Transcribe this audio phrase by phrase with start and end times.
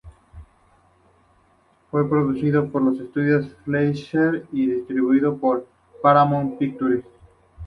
[1.91, 5.67] Fue producido por los Estudios Fleischer y distribuido por
[6.01, 7.05] Paramount Pictures.